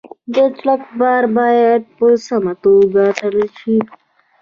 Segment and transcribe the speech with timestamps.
[0.35, 3.77] د ټرک بار باید په سمه توګه تړل شي.